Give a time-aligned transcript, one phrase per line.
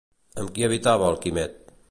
[0.43, 1.63] Amb qui habitava el Quimet?